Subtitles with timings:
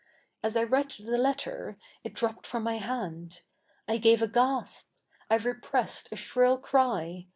[0.41, 3.41] As I read the letter, it d7'0pped from my hand.
[3.87, 4.89] I gave a gasp.
[5.29, 7.27] I 7 ep7 essed a shrill C7y.